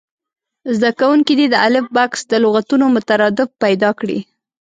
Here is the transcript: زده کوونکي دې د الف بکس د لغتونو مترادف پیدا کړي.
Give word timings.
زده 0.75 0.91
کوونکي 0.99 1.33
دې 1.39 1.47
د 1.49 1.55
الف 1.67 1.85
بکس 1.95 2.19
د 2.31 2.33
لغتونو 2.43 2.85
مترادف 2.95 3.49
پیدا 3.63 3.89
کړي. 3.99 4.19